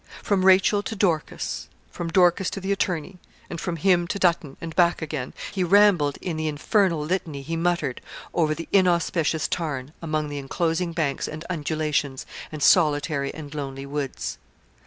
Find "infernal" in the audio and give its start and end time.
6.47-7.01